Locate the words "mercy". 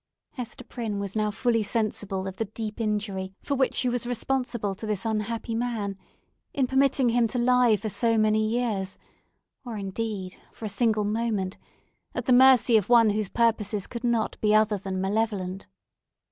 12.33-12.77